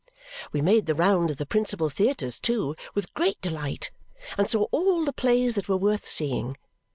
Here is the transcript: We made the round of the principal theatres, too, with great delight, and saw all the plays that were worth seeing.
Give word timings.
We 0.51 0.61
made 0.61 0.87
the 0.87 0.95
round 0.95 1.29
of 1.29 1.37
the 1.37 1.45
principal 1.45 1.87
theatres, 1.91 2.39
too, 2.39 2.75
with 2.95 3.13
great 3.13 3.39
delight, 3.39 3.91
and 4.35 4.49
saw 4.49 4.63
all 4.71 5.05
the 5.05 5.13
plays 5.13 5.53
that 5.53 5.69
were 5.69 5.77
worth 5.77 6.07
seeing. 6.07 6.57